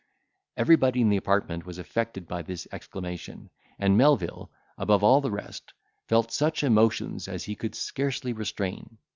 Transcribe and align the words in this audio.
Everybody 0.57 0.99
in 1.01 1.09
the 1.09 1.17
apartment 1.17 1.63
was 1.67 1.77
affected 1.77 2.27
by 2.27 2.41
this 2.41 2.67
exclamation; 2.71 3.51
and 3.77 3.95
Melvil, 3.99 4.49
above 4.75 5.03
all 5.03 5.21
the 5.21 5.29
rest, 5.29 5.73
felt 6.07 6.31
such 6.31 6.63
emotions 6.63 7.27
as 7.27 7.43
he 7.43 7.53
could 7.55 7.75
scarcely 7.75 8.33
restrain. 8.33 8.97